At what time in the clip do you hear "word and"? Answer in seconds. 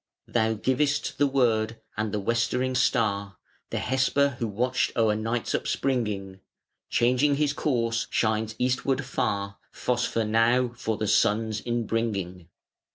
1.27-2.11